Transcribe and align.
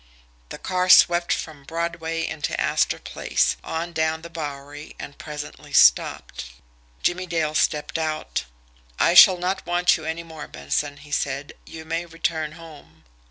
The 0.49 0.57
car 0.57 0.89
swept 0.89 1.31
from 1.31 1.63
Broadway 1.63 2.25
into 2.25 2.59
Astor 2.59 2.97
Place, 2.97 3.55
on 3.63 3.93
down 3.93 4.23
the 4.23 4.31
Bowery, 4.31 4.95
and 4.97 5.15
presently 5.19 5.73
stopped. 5.73 6.45
Jimmie 7.03 7.27
Dale 7.27 7.53
stepped 7.53 7.99
out. 7.99 8.45
"I 8.97 9.13
shall 9.13 9.37
not 9.37 9.63
want 9.67 9.97
you 9.97 10.05
any 10.05 10.23
more, 10.23 10.47
Benson," 10.47 10.97
he 10.97 11.11
said. 11.11 11.53
"You 11.67 11.85
may 11.85 12.07
return 12.07 12.53
home." 12.53 13.03